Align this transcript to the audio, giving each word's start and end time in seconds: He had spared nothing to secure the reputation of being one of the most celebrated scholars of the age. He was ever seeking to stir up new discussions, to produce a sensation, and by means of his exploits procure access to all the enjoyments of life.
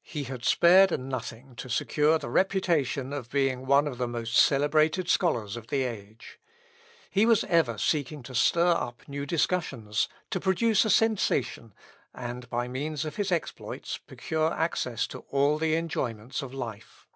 He 0.00 0.24
had 0.24 0.42
spared 0.42 0.98
nothing 0.98 1.54
to 1.56 1.68
secure 1.68 2.18
the 2.18 2.30
reputation 2.30 3.12
of 3.12 3.28
being 3.28 3.66
one 3.66 3.86
of 3.86 3.98
the 3.98 4.08
most 4.08 4.34
celebrated 4.34 5.06
scholars 5.10 5.54
of 5.54 5.66
the 5.66 5.82
age. 5.82 6.40
He 7.10 7.26
was 7.26 7.44
ever 7.44 7.76
seeking 7.76 8.22
to 8.22 8.34
stir 8.34 8.70
up 8.72 9.06
new 9.06 9.26
discussions, 9.26 10.08
to 10.30 10.40
produce 10.40 10.86
a 10.86 10.88
sensation, 10.88 11.74
and 12.14 12.48
by 12.48 12.68
means 12.68 13.04
of 13.04 13.16
his 13.16 13.30
exploits 13.30 13.98
procure 13.98 14.50
access 14.54 15.06
to 15.08 15.26
all 15.28 15.58
the 15.58 15.74
enjoyments 15.76 16.40
of 16.40 16.54
life. 16.54 17.06